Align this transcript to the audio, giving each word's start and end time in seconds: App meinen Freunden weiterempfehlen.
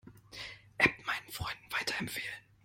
App 0.79 0.97
meinen 1.05 1.31
Freunden 1.31 1.71
weiterempfehlen. 1.71 2.43